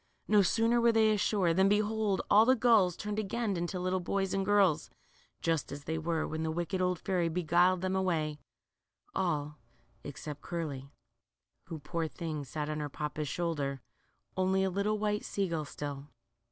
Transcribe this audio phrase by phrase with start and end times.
[0.27, 4.33] No sooner were they ashore, than behold, all the gulls turned again into little boys
[4.33, 4.89] and girls,
[5.41, 8.39] just as they were when the wicked old fairy beguiled them away,
[9.13, 9.59] all
[10.03, 10.89] except Curly,
[11.67, 13.79] who, poor thing, sat on her papa's shoulder,
[14.35, 16.07] only a little white sea gull still.